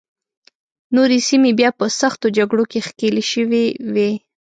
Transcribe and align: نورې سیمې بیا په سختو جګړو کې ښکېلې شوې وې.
نورې 0.95 1.19
سیمې 1.27 1.51
بیا 1.59 1.69
په 1.79 1.85
سختو 1.99 2.27
جګړو 2.37 2.63
کې 2.71 2.79
ښکېلې 2.87 3.23
شوې 3.31 3.65
وې. 3.93 4.11